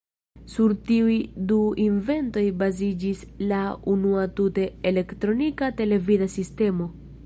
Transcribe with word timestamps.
Sur 0.51 0.71
tiuj 0.87 1.17
du 1.51 1.57
inventoj 1.83 2.45
baziĝis 2.63 3.23
la 3.53 3.61
unua 3.95 4.27
tute 4.41 4.67
elektronika 4.93 5.75
televida 5.83 6.35
sistemo. 6.39 6.95